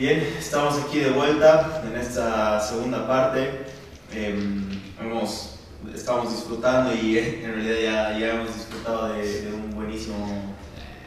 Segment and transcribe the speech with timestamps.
[0.00, 3.66] Bien, estamos aquí de vuelta en esta segunda parte.
[4.14, 5.56] Em, hemos,
[5.94, 10.56] estamos disfrutando y eh, en realidad ya, ya hemos disfrutado de, de un buenísimo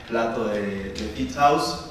[0.08, 1.86] plato de, de Pit House,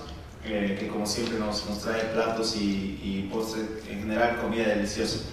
[0.44, 5.24] eh, que como siempre nos, nos trae platos y, y postres, en general comida deliciosa.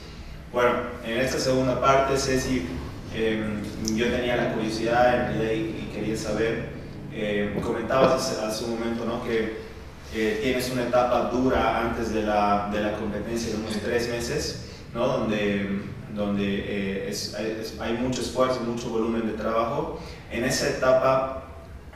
[0.51, 0.71] Bueno,
[1.05, 2.65] en esta segunda parte, Ceci,
[3.13, 3.61] em,
[3.95, 6.70] yo tenía la curiosidad en realidad y, y quería saber,
[7.13, 9.23] eh, comentabas hace, hace un momento ¿no?
[9.23, 9.68] que
[10.13, 14.65] eh, tienes una etapa dura antes de la, de la competencia de unos tres meses,
[14.93, 15.07] ¿no?
[15.07, 15.81] donde,
[16.15, 20.00] donde eh, es, es, hay mucho esfuerzo, mucho volumen de trabajo.
[20.31, 21.43] En esa etapa,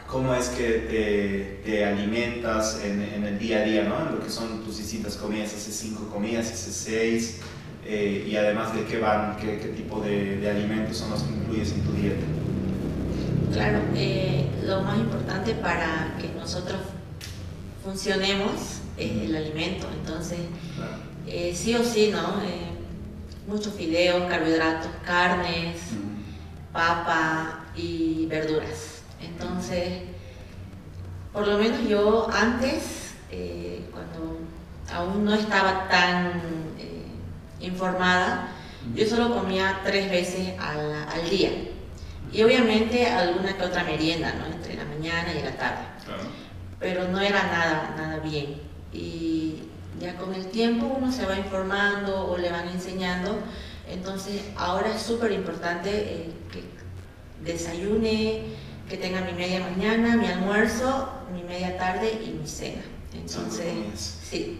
[0.07, 4.07] ¿cómo es que te, te alimentas en, en, el día a día, ¿no?
[4.07, 5.53] en lo que son tus distintas comidas?
[5.53, 7.39] ¿Haces cinco comidas, haces seis?
[7.85, 11.33] Eh, y además de qué van, qué, qué tipo de, de, alimentos son los que
[11.33, 12.25] incluyes en tu dieta.
[13.51, 16.79] Claro, eh, lo más importante para que nosotros
[17.83, 19.87] funcionemos eh, el alimento.
[19.99, 20.39] Entonces,
[21.27, 22.41] eh, sí o sí, ¿no?
[22.43, 22.69] Eh,
[23.47, 25.77] muchos fideos, carbohidratos, carnes,
[26.71, 29.01] papa y verduras.
[29.21, 30.03] Entonces,
[31.31, 34.39] por lo menos yo antes, eh, cuando
[34.93, 36.41] aún no estaba tan
[37.59, 38.49] informada,
[38.93, 41.51] yo solo comía tres veces al, al, día.
[42.31, 44.53] Y obviamente alguna que otra merienda, ¿no?
[44.53, 45.92] Entre la mañana y la tarde.
[46.83, 48.57] Pero no era nada, nada bien.
[48.91, 49.63] Y
[50.01, 53.39] ya con el tiempo uno se va informando o le van enseñando.
[53.89, 56.61] Entonces ahora es súper importante eh, que
[57.49, 58.43] desayune,
[58.89, 62.81] que tenga mi media mañana, mi almuerzo, mi media tarde y mi cena.
[63.13, 63.65] Entonces,
[64.21, 64.59] sí.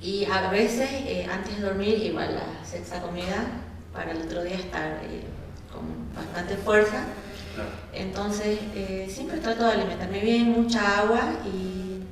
[0.00, 3.44] Y a veces, eh, antes de dormir, igual la sexta comida,
[3.92, 5.24] para el otro día estar eh,
[5.72, 7.06] con bastante fuerza
[7.92, 12.02] entonces, eh, siempre trato de alimentarme bien, mucha agua y,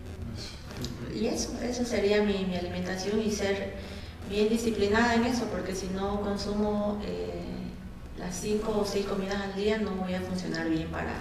[1.19, 3.75] y eso, eso sería mi, mi, alimentación y ser
[4.29, 7.33] bien disciplinada en eso, porque si no consumo eh,
[8.19, 11.15] las cinco o seis comidas al día, no voy a funcionar bien para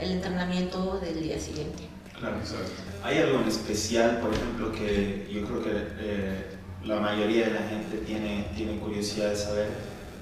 [0.00, 1.84] el entrenamiento del día siguiente.
[2.18, 2.70] Claro, exacto.
[3.02, 5.70] ¿Hay algo en especial, por ejemplo, que yo creo que
[6.00, 6.46] eh,
[6.84, 9.68] la mayoría de la gente tiene, tiene curiosidad de saber?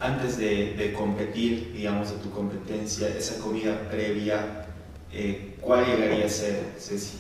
[0.01, 4.67] Antes de, de, competir, digamos, de tu competencia, esa comida previa,
[5.13, 7.19] eh, ¿cuál llegaría a ser, Ceci?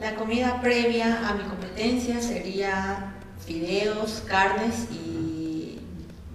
[0.00, 5.80] La comida previa a mi competencia sería fideos, carnes y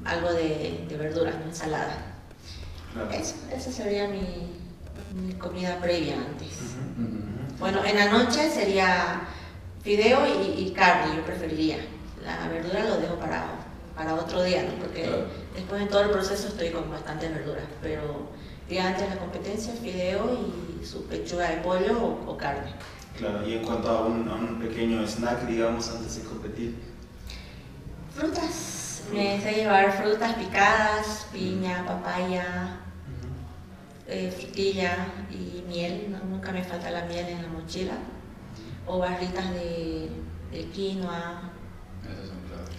[0.06, 2.16] algo de, de verduras, ensalada.
[2.94, 3.12] Claro.
[3.12, 4.50] Eso, esa sería mi,
[5.14, 6.48] mi, comida previa antes.
[6.48, 7.60] Uh -huh, uh -huh.
[7.60, 9.22] Bueno, en la noche sería
[9.84, 11.78] fideo y, y carne, yo preferiría.
[12.24, 13.57] La verdura lo dejo para
[13.98, 14.76] para otro día, ¿no?
[14.80, 15.26] porque claro.
[15.56, 18.30] después en todo el proceso estoy con bastante verduras, pero
[18.70, 20.38] día antes de la competencia, fideo
[20.82, 22.74] y su pechuga de pollo o, o carne.
[23.18, 26.76] Claro, y en cuanto a un, a un, pequeño snack, digamos, antes de competir.
[28.14, 32.78] Frutas, me sé llevar frutas picadas, piña, papaya,
[33.08, 34.14] uh -huh.
[34.14, 37.98] eh, frutilla y miel, no, nunca me falta la miel en la mochila,
[38.86, 40.10] o barritas de,
[40.52, 41.54] de quinoa.
[42.06, 42.38] Eso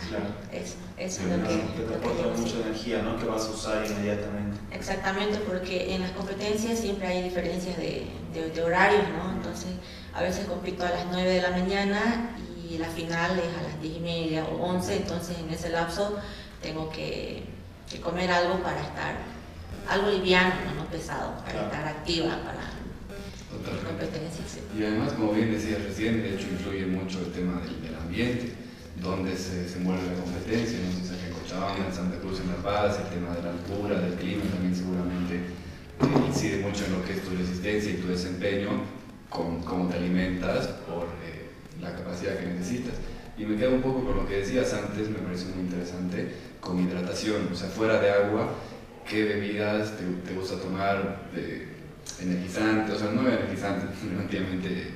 [0.09, 0.25] Claro.
[0.53, 2.63] Eso, eso sí, es lo que, que te aporta mucha sí.
[2.65, 3.19] energía, ¿no?
[3.19, 4.57] Que vas a usar inmediatamente.
[4.73, 9.31] Exactamente, porque en las competencias siempre hay diferencias de, de, de, horarios, ¿no?
[9.33, 9.69] Entonces,
[10.15, 12.31] a veces compito a las 9 de la mañana
[12.71, 16.17] y la final es a las 10 y media o 11, entonces en ese lapso
[16.63, 17.43] tengo que,
[17.91, 19.17] que comer algo para estar,
[19.89, 21.67] algo liviano, no, no pesado, para claro.
[21.67, 22.79] estar activa, para
[23.51, 23.87] Totalmente.
[23.87, 24.49] competencias.
[24.49, 24.61] Sí.
[24.79, 28.68] Y además, como bien decías recién, de hecho influye mucho el tema del, del ambiente
[29.03, 32.57] dónde se desenvuelve la competencia, no sé si en Cochabamba, en Santa Cruz, en La
[32.57, 37.05] Paz, el tema de la altura, del clima también seguramente eh, incide mucho en lo
[37.05, 38.71] que es tu resistencia y tu desempeño,
[39.29, 41.51] con cómo te alimentas por eh,
[41.81, 42.95] la capacidad que necesitas.
[43.37, 46.81] Y me quedo un poco con lo que decías antes, me parece muy interesante, con
[46.81, 48.53] hidratación, o sea, fuera de agua,
[49.09, 51.69] ¿qué bebidas te, te gusta tomar de
[52.21, 52.93] energizante?
[52.93, 54.89] O sea, no energizante, relativamente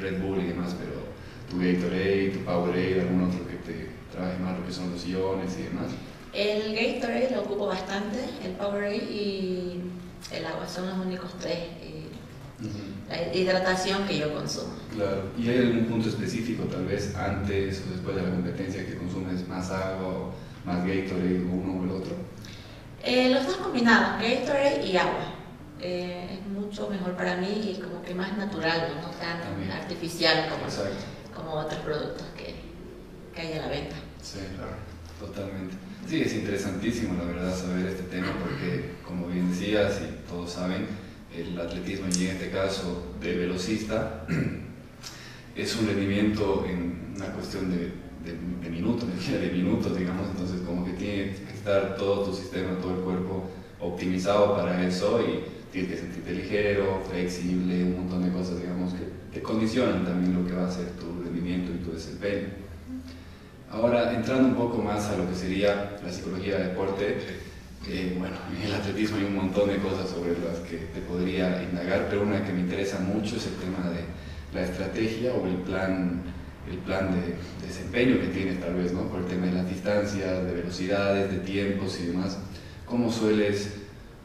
[0.00, 0.99] Red Bull y demás, pero
[1.50, 5.58] tu Gatorade, tu Powerade, algún otro que te trabaje más lo que son los iones
[5.58, 5.86] y demás?
[6.32, 9.82] El Gatorade lo ocupo bastante, el Powerade y
[10.32, 11.58] el agua son los únicos tres.
[11.82, 12.06] Eh,
[12.60, 13.08] uh -huh.
[13.08, 14.74] La hidratación que yo consumo.
[14.94, 15.24] Claro.
[15.36, 19.46] ¿Y hay algún punto específico, tal vez antes o después de la competencia, que consumes
[19.48, 20.32] más agua o
[20.64, 22.14] más Gatorade o uno o el otro?
[23.02, 25.34] Eh, los dos combinados, Gatorade y agua.
[25.82, 29.72] Eh, es mucho mejor para mí y como que más natural, no, no tan También.
[29.72, 30.64] artificial como.
[30.66, 32.54] Exacto como otros productos que,
[33.34, 33.96] que hay a la venta.
[34.22, 34.76] Sí, claro,
[35.18, 35.74] totalmente.
[36.06, 40.86] Sí, es interesantísimo la verdad saber este tema porque, como bien decías y todos saben,
[41.34, 44.26] el atletismo y en este caso de velocista
[45.56, 47.92] es un rendimiento en una cuestión de,
[48.24, 52.94] de, minutos, de minutos, digamos, entonces como que tiene que estar todo tu sistema, todo
[52.94, 53.48] el cuerpo
[53.80, 59.19] optimizado para eso y tienes que sentirte ligero, flexible, un montón de cosas, digamos, que
[59.32, 62.48] te condicionan también lo que va a ser tu rendimiento y tu desempeño.
[63.70, 67.18] Ahora, entrando un poco más a lo que sería la psicología de deporte,
[67.88, 71.62] eh, bueno, en el atletismo hay un montón de cosas sobre las que te podría
[71.62, 74.00] indagar, pero una que me interesa mucho es el tema de
[74.52, 76.22] la estrategia o el plan,
[76.68, 79.02] el plan de, desempeño que tienes tal vez, ¿no?
[79.02, 82.38] Por el tema de las distancias, de velocidades, de tiempos y demás.
[82.84, 83.74] ¿Cómo sueles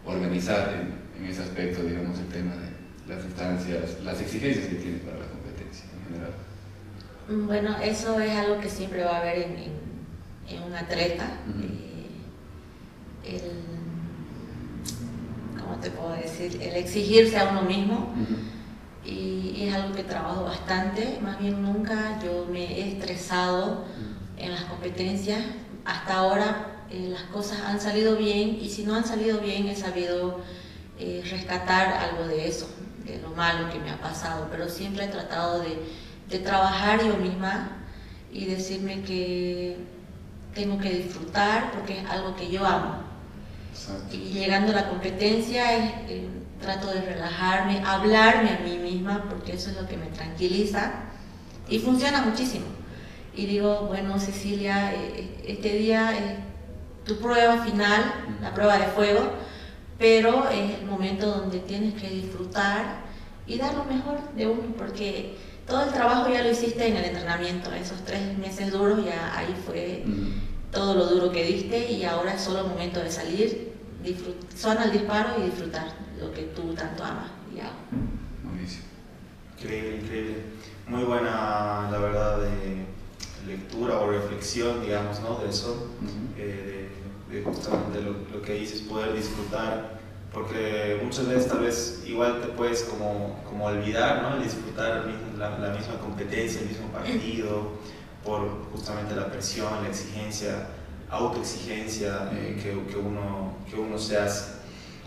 [0.04, 2.75] organizar en, en ese aspecto, digamos, el tema de
[3.08, 6.34] las distancias, las exigencias que tienes para la competencia en general?
[7.30, 9.56] Mm, bueno, eso es algo que siempre va a haber en,
[10.48, 11.40] en, un atleta.
[13.24, 13.42] Eh, el,
[15.60, 16.62] ¿cómo te puedo decir?
[16.62, 18.14] El exigirse a uno mismo.
[19.06, 21.20] Y es algo que trabajo bastante.
[21.22, 23.86] Más bien nunca yo me he estresado
[24.38, 25.44] en las competencias.
[25.86, 29.76] Hasta ahora eh, las cosas han salido bien y si no han salido bien he
[29.76, 30.40] sabido
[30.98, 32.68] eh, rescatar algo de eso
[33.06, 35.78] de lo malo que me ha pasado, pero siempre he tratado de,
[36.30, 37.70] de trabajar yo misma
[38.32, 39.78] y decirme que
[40.54, 43.04] tengo que disfrutar porque es algo que yo amo.
[44.12, 46.28] Y llegando a la competencia eh,
[46.62, 50.94] trato de relajarme, hablarme a mí misma porque eso es lo que me tranquiliza
[51.68, 52.66] y funciona muchísimo.
[53.36, 56.36] Y digo, bueno Cecilia, eh, este día es
[57.06, 58.02] tu prueba final,
[58.42, 59.32] la prueba de fuego,
[59.98, 63.06] pero es el momento donde tienes que disfrutar
[63.48, 65.36] y dar lo mejor de uno, porque
[65.68, 69.56] todo el trabajo ya lo hiciste en el entrenamiento, esos tres meses duros ya ahí
[69.66, 70.04] fue
[70.72, 73.74] todo lo duro que diste y ahora es solo el momento de salir,
[74.56, 77.76] suena el disparo y disfrutar lo que tú tanto amas y hago.
[78.44, 78.84] Buenísimo.
[79.58, 80.36] Increíble, increíble.
[80.88, 82.86] Muy buena, la verdad, de
[83.48, 85.40] lectura o reflexión, digamos, ¿no?
[85.40, 85.90] De eso,
[86.38, 87.05] eh, de,
[87.44, 90.00] justamente lo, lo, que dices, poder disfrutar,
[90.34, 94.44] porque muchas veces tal vez igual te puedes como, como olvidar, ¿no?
[94.44, 95.06] Disfrutar
[95.38, 97.72] la, misma competencia, el mismo partido,
[98.24, 100.68] por justamente la presión, la exigencia,
[101.10, 104.56] autoexigencia eh, que, que, uno, que uno se hace.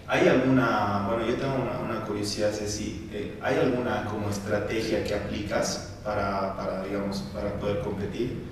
[0.06, 5.14] ¿Hay alguna, bueno, yo tengo una, una curiosidad, Ceci, eh, ¿hay alguna como estrategia que
[5.14, 8.42] aplicas para, para, digamos, para poder competir?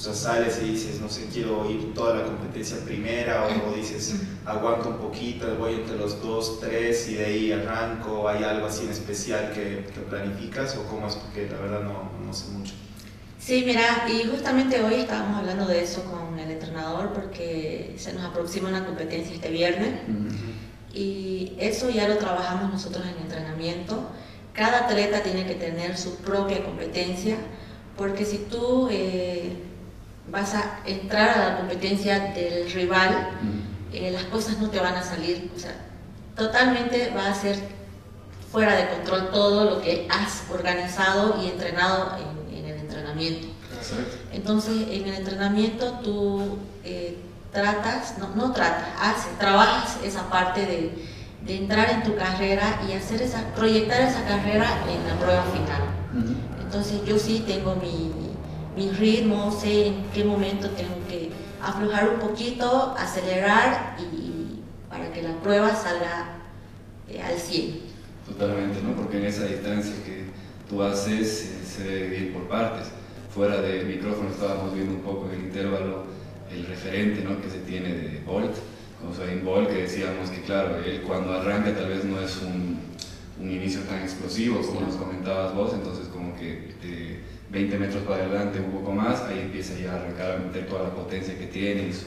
[0.00, 4.14] O sea, sales y dices, no sé, quiero ir toda la competencia primera, o dices,
[4.46, 8.86] aguanto un poquito, voy entre los dos, tres y de ahí arranco, ¿hay algo así
[8.86, 11.16] en especial que, que planificas o cómo es?
[11.16, 12.72] Porque la verdad no, no sé mucho.
[13.38, 18.24] Sí, mira, y justamente hoy estábamos hablando de eso con el entrenador porque se nos
[18.24, 20.00] aproxima una competencia este viernes.
[20.94, 24.08] Y eso ya lo trabajamos nosotros en entrenamiento.
[24.54, 27.36] Cada atleta tiene que tener su propia competencia,
[27.98, 29.66] porque si tú eh,
[30.30, 33.30] vas a entrar a la competencia del rival,
[33.92, 35.50] eh, las cosas no te van a salir.
[35.54, 35.74] O sea,
[36.36, 37.56] totalmente va a ser
[38.50, 43.48] fuera de control todo lo que has organizado y entrenado en, el entrenamiento.
[44.32, 47.16] Entonces, en el entrenamiento tú eh,
[47.52, 51.06] tratas, no, no tratas, haces, trabajas esa parte de,
[51.46, 55.82] de, entrar en tu carrera y hacer esa, proyectar esa carrera en la prueba final.
[56.60, 58.12] Entonces yo sí tengo mi,
[58.80, 61.30] mi, ritmo, sé en qué momento tengo que
[61.62, 66.38] aflojar un poquito, acelerar y, para que la prueba salga
[67.08, 67.80] eh, al 100.
[68.26, 68.94] Totalmente, ¿no?
[68.94, 70.24] Porque en esa distancia que
[70.68, 72.88] tú haces se debe ir por partes.
[73.34, 76.04] Fuera del micrófono estábamos viendo un poco el intervalo
[76.52, 77.40] el referente ¿no?
[77.40, 78.54] que se tiene de Bolt,
[78.98, 82.78] como Usain Bolt, que decíamos que claro, él cuando arranca tal vez no es un,
[83.40, 87.09] un inicio tan explosivo como nos comentabas vos, entonces como que de
[87.50, 90.84] 20 metros para adelante un poco más, ahí empieza ya a arrancar a meter toda
[90.84, 92.06] la potencia que tiene y su,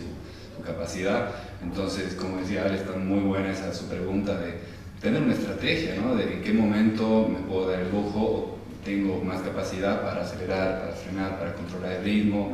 [0.55, 1.31] su capacidad.
[1.61, 4.53] Entonces, como decía Ale, está muy buena esa su pregunta de
[5.01, 6.15] tener una estrategia, ¿no?
[6.15, 10.79] De en qué momento me puedo dar el lujo o tengo más capacidad para acelerar,
[10.79, 12.53] para frenar, para controlar el ritmo,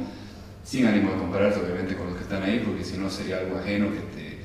[0.64, 3.58] sin ánimo de compararse obviamente con los que están ahí, porque si no sería algo
[3.58, 4.40] ajeno que te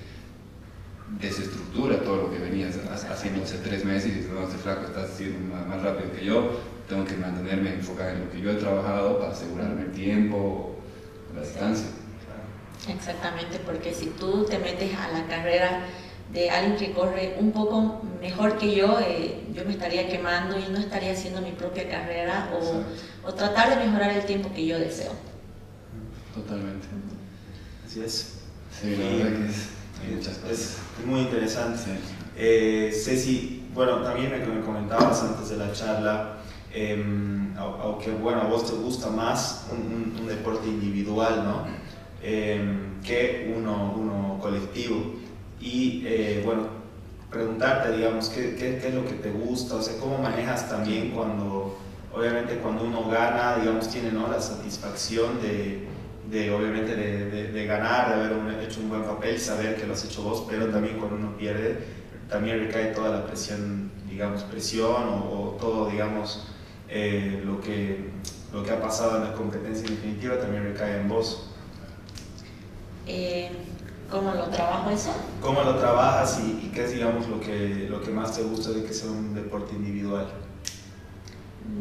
[1.20, 2.76] desestructura todo lo que venías
[3.10, 6.60] haciendo hace tres meses y dices, no, este flaco estás haciendo más, rápido que yo,
[6.88, 10.76] tengo que mantenerme enfocado en lo que yo he trabajado para asegurarme el tiempo,
[11.34, 11.86] la distancia.
[12.88, 15.80] Exactamente, porque si tú te metes a la carrera
[16.32, 20.70] de alguien que corre un poco mejor que yo, eh, yo me estaría quemando y
[20.70, 24.78] no estaría haciendo mi propia carrera o, o tratar de mejorar el tiempo que yo
[24.78, 25.12] deseo.
[26.34, 26.88] Totalmente.
[27.86, 28.34] Así es.
[28.80, 30.58] Sí, la verdad que es, muchas cosas.
[30.58, 31.90] Es, muy interesante.
[32.36, 36.33] Eh, Ceci, bueno, también me comentabas antes de la charla,
[36.74, 37.04] eh,
[37.56, 41.66] aunque bueno, a vos te gusta más un, deporte individual, ¿no?
[42.22, 45.14] Em, que uno, uno colectivo.
[45.60, 46.62] Y eh, bueno,
[47.30, 49.76] preguntarte, digamos, ¿qué, ¿qué, qué, es lo que te gusta?
[49.76, 51.76] O sea, ¿cómo manejas también cuando,
[52.14, 54.28] obviamente cuando uno gana, digamos, tiene ¿no?
[54.28, 55.86] la satisfacción de,
[56.30, 60.04] de obviamente, de, de, ganar, de haber hecho un buen papel, saber que lo has
[60.04, 61.78] hecho vos, pero también cuando uno pierde,
[62.28, 66.46] también recae toda la presión, digamos, presión o, todo, digamos,
[66.88, 68.10] eh, lo, que,
[68.52, 71.50] lo que ha pasado en la competencia definitiva también recae en vos.
[73.06, 73.50] Eh,
[74.10, 75.12] ¿Cómo lo trabajo eso?
[75.40, 78.84] ¿Cómo lo trabajas y, qué es, digamos, lo que, lo que más te gusta de
[78.84, 80.28] que sea un deporte individual?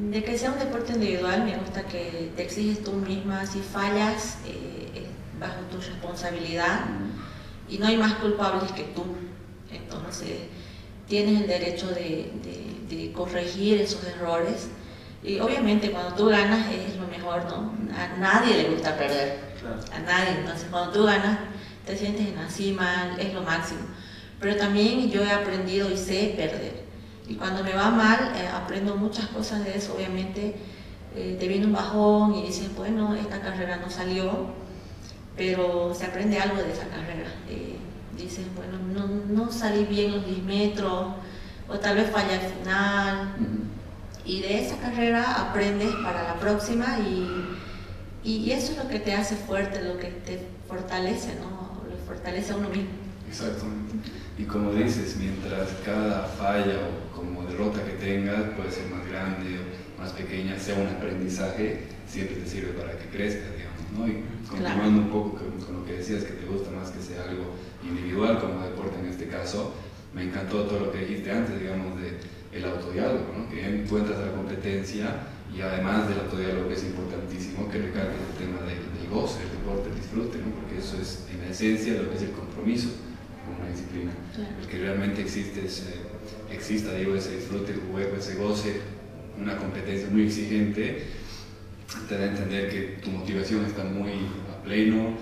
[0.09, 4.37] De que sea un deporte individual, me gusta que te exiges tú misma, si fallas,
[4.47, 5.07] eh,
[5.39, 6.85] bajo tu responsabilidad
[7.69, 9.03] y no hay más culpables que tú.
[9.71, 10.29] Entonces,
[11.07, 12.31] tienes el derecho de,
[12.89, 14.69] de, corregir esos errores.
[15.23, 17.71] Y obviamente cuando tú ganas es lo mejor, ¿no?
[17.95, 19.39] A nadie le gusta perder.
[19.93, 20.39] A nadie.
[20.39, 21.39] Entonces, cuando tú ganas,
[21.85, 23.81] te sientes en la cima, es lo máximo.
[24.39, 26.83] Pero también yo he aprendido y sé perder.
[27.27, 29.95] Y cuando me va mal, eh, aprendo muchas cosas de eso.
[29.95, 30.55] Obviamente,
[31.15, 34.47] eh, te viene un bajón y dices, bueno, esta carrera no salió,
[35.37, 37.31] pero se aprende algo de esa carrera.
[37.49, 37.77] Eh,
[38.17, 38.77] dices, bueno,
[39.29, 41.13] no, salí bien los 10 metros,
[41.69, 43.35] o tal vez falla al final.
[44.25, 47.57] Y de esa carrera aprendes para la próxima y,
[48.23, 51.83] y, eso es lo que te hace fuerte, lo que te fortalece, ¿no?
[51.89, 52.89] Lo fortalece a uno mismo.
[53.27, 53.95] Exactamente.
[54.37, 59.59] Y como dices, mientras cada falla o como derrota que tengas puede ser más grande
[59.59, 64.07] o más pequeña, sea un aprendizaje, siempre te sirve para que crezcas, digamos, ¿no?
[64.07, 67.23] Y continuando un poco con, con, lo que decías, que te gusta más que sea
[67.23, 69.73] algo individual como deporte en este caso,
[70.13, 72.17] me encantó todo lo que dijiste antes, digamos, de
[72.53, 73.49] el autodiálogo, ¿no?
[73.49, 78.61] que encuentras la competencia y además del autodiálogo que es importantísimo, que recargue el tema
[78.61, 80.55] del, goce, el deporte, el disfrute, ¿no?
[80.55, 82.89] porque eso es en esencia lo que es el compromiso
[83.45, 84.11] con una disciplina,
[84.59, 85.95] el que realmente existe ese,
[86.49, 88.81] exista digo, ese disfrute, el juego, ese goce,
[89.39, 91.03] una competencia muy exigente,
[92.07, 94.11] te da a entender que tu motivación está muy
[94.51, 95.15] a pleno,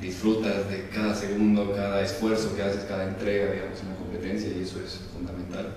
[0.00, 4.62] disfrutas de cada segundo, cada esfuerzo que haces, cada entrega, digamos, en la competencia y
[4.62, 5.74] eso es fundamental.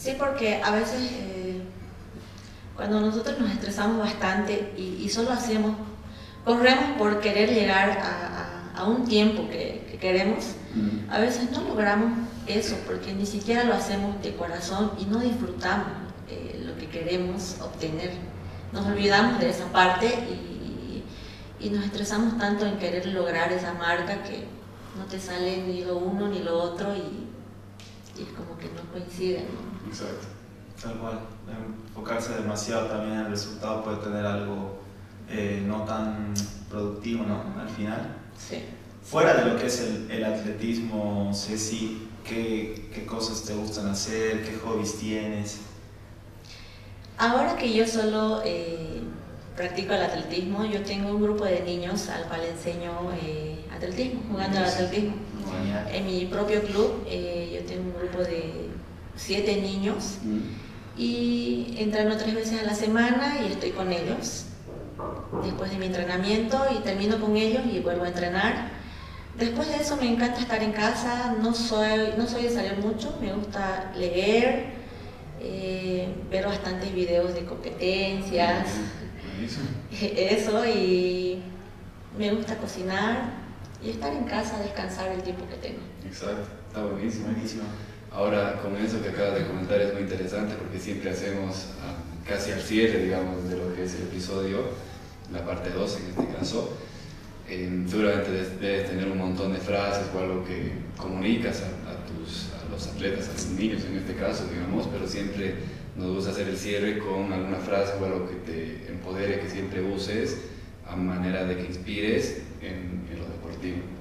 [0.00, 1.60] Sí, porque a veces eh,
[2.74, 5.72] cuando nosotros nos estresamos bastante y, solo hacemos,
[6.44, 10.54] corremos por querer llegar a, a, un tiempo que, queremos,
[11.10, 12.12] a veces no logramos
[12.46, 15.88] eso porque ni siquiera lo hacemos de corazón y no disfrutamos
[16.30, 18.12] eh, lo que queremos obtener.
[18.72, 20.50] Nos olvidamos de esa parte y
[21.60, 24.44] y nos estresamos tanto en querer lograr esa marca que
[24.98, 27.29] no te sale ni lo uno ni lo otro y,
[28.60, 29.46] que no coinciden.
[29.88, 30.26] Exacto,
[30.80, 31.20] tal cual.
[31.88, 34.80] Enfocarse demasiado también en el resultado puede tener algo
[35.28, 36.32] eh, no tan
[36.68, 37.42] productivo ¿no?
[37.60, 38.16] al final.
[38.38, 38.62] Sí.
[39.02, 44.44] Fuera de lo que es el, el atletismo, Ceci, ¿qué, ¿qué cosas te gustan hacer?
[44.44, 45.60] ¿Qué hobbies tienes?
[47.18, 48.42] Ahora que yo solo...
[48.44, 49.02] Eh,
[49.60, 50.64] practico el atletismo.
[50.64, 55.14] Yo tengo un grupo de niños al cual enseño eh, atletismo, jugando al atletismo.
[55.92, 58.70] En mi propio club eh, yo tengo un grupo de
[59.16, 61.00] siete niños mm.
[61.00, 64.46] y entreno tres veces a la semana y estoy con ellos.
[65.44, 68.70] Después de mi entrenamiento y termino con ellos y vuelvo a entrenar.
[69.38, 73.16] Después de eso me encanta estar en casa, no soy, no soy de salir mucho,
[73.20, 74.66] me gusta leer,
[75.40, 78.68] eh, ver bastantes videos de competencias.
[80.00, 81.42] Eso y
[82.18, 83.40] me gusta cocinar
[83.82, 85.80] y estar en casa, descansar el tiempo que tengo.
[86.06, 87.26] Exacto, está buenísimo.
[87.26, 87.62] buenísimo.
[88.12, 91.94] Ahora, con eso que acabas de comentar es muy interesante porque siempre hacemos ah,
[92.28, 94.58] casi al cierre, digamos, de lo que es el episodio,
[95.32, 96.76] la parte 2 en este caso.
[97.48, 102.86] seguramente debes tener un montón de frases o algo que comunicas a, tus, a los
[102.88, 105.54] atletas, a los niños en este caso, digamos, pero siempre
[105.96, 109.82] nos gusta hacer el cierre con alguna frase o algo que te empodere, que siempre
[109.82, 110.38] uses
[110.86, 112.99] a manera de que inspires en,
[113.60, 114.00] deportivo.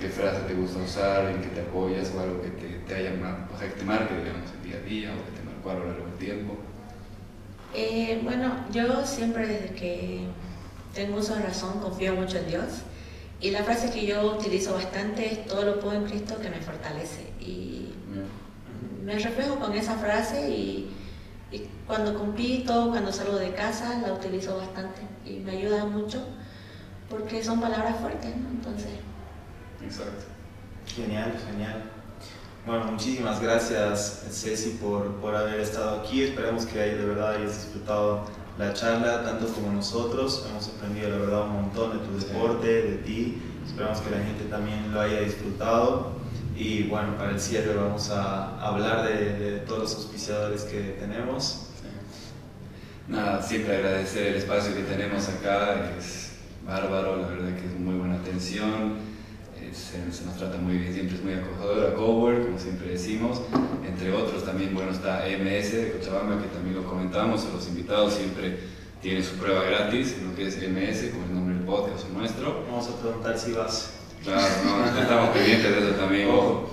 [0.00, 3.10] ¿Qué frase te gusta usar, en qué te apoyas o algo que te, te haya,
[3.12, 5.74] o sea, que te marque, digamos, el día a día o que te marcó a
[5.74, 6.56] lo largo del tiempo?
[7.74, 10.20] Eh, bueno, yo siempre desde que
[10.94, 12.64] tengo uso de razón confío mucho en Dios
[13.40, 16.60] y la frase que yo utilizo bastante es todo lo puedo en Cristo que me
[16.60, 17.92] fortalece y
[19.04, 20.94] me reflejo con esa frase y,
[21.86, 26.22] cuando compito, cuando salgo de casa, la utilizo bastante y me ayuda mucho
[27.08, 28.48] porque son palabras fuertes, ¿no?
[28.50, 28.90] Entonces.
[29.82, 30.24] Exacto.
[30.86, 31.90] Genial, genial.
[32.66, 36.22] bueno, muchísimas gracias Ceci por, por haber estado aquí.
[36.22, 38.24] Esperamos que de verdad hayas disfrutado
[38.58, 40.46] la charla, tanto como nosotros.
[40.50, 43.42] Hemos aprendido la verdad un montón de tu deporte, de ti.
[43.66, 46.18] Esperamos que la gente también lo haya disfrutado.
[46.56, 51.66] Y bueno, para el cierre vamos a hablar de, de todos los auspiciadores que tenemos.
[53.06, 55.92] Nada, siempre agradecer el espacio que tenemos acá.
[55.96, 56.27] Es
[56.68, 59.08] bárbaro, la verdad que es muy buena atención
[59.72, 63.40] se, nos trata muy bien, siempre es muy acogedora, Cowork, como siempre decimos,
[63.86, 68.58] entre otros también, bueno, está MS de Cochabamba, que también lo comentamos, los invitados siempre
[69.02, 72.18] tienen su prueba gratis en lo que es MS, como el nombre del podcast o
[72.18, 72.64] nuestro.
[72.68, 73.94] Vamos a preguntar si vas.
[74.24, 76.70] Claro, no, estamos pendientes de eso también, ojo.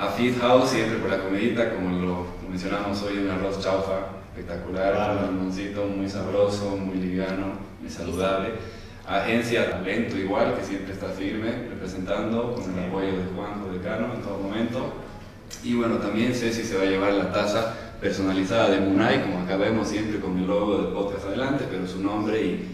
[0.00, 5.28] A Feed House, siempre por la comidita, como lo mencionamos hoy, un arroz chaufa espectacular,
[5.28, 8.77] un limoncito muy sabroso, muy liviano, muy saludable
[9.08, 14.22] agencia Talento igual, que siempre está firme, representando, con el apoyo de Juanjo Decano en
[14.22, 14.92] todo momento.
[15.64, 19.56] Y bueno, también Ceci se va a llevar la taza personalizada de Munay, como acá
[19.56, 22.68] vemos siempre con el logo de podcast adelante, pero su nombre y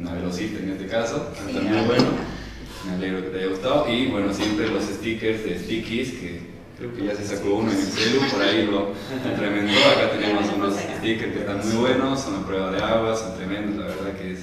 [0.00, 2.40] una velocista en este caso, también bueno.
[2.86, 3.92] Me alegro que te haya gustado.
[3.92, 6.40] Y bueno, siempre los stickers de Stickies, que
[6.78, 8.92] creo que ya se sacó uno en el celu, por ahí lo
[9.36, 9.72] tremendo.
[9.72, 13.76] Acá tenemos unos stickers que están muy buenos, son a prueba de agua, son tremendos,
[13.76, 14.38] la verdad que es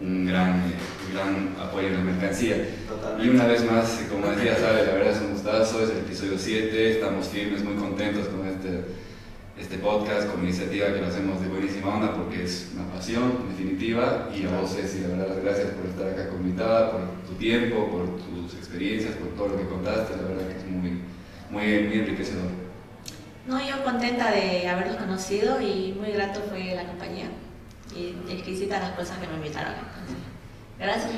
[0.00, 0.62] un gran,
[1.12, 2.68] gran apoyo en la mercancía.
[3.22, 6.38] Y una vez más, como decía, sabe, la verdad es un gustazo, es el episodio
[6.38, 8.84] 7, estamos firmes, muy contentos con este,
[9.58, 13.48] este podcast, con la iniciativa que lo hacemos de buenísima onda porque es una pasión
[13.48, 17.34] definitiva y a vos Ceci, la verdad las gracias por estar acá convidada, por tu
[17.34, 21.00] tiempo, por tus experiencias, por todo lo que contaste, la verdad que es muy,
[21.50, 22.50] muy, muy enriquecedor.
[23.48, 27.30] No, yo contenta de haberlos conocido y muy grato fue la compañía
[27.96, 29.74] y exquisitas las cosas que me invitaron.
[30.78, 31.12] Gracias.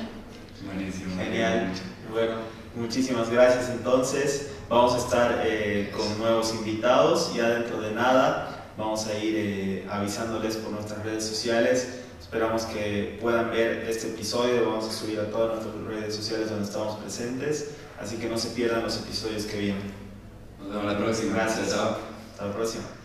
[0.64, 1.16] Buenísimo.
[1.16, 1.72] Genial.
[2.10, 2.36] Bueno,
[2.74, 4.52] muchísimas gracias entonces.
[4.68, 8.66] Vamos a estar eh, con nuevos invitados ya dentro de nada.
[8.76, 12.00] Vamos a ir eh, avisándoles por nuestras redes sociales.
[12.20, 14.68] Esperamos que puedan ver este episodio.
[14.70, 17.70] Vamos a subir a todas nuestras redes sociales donde estamos presentes.
[18.00, 19.92] Así que no se pierdan los episodios que vienen.
[20.60, 21.34] Nos vemos la próxima.
[21.34, 21.70] Gracias.
[21.70, 21.96] Chao.
[22.32, 22.97] Hasta la próxima.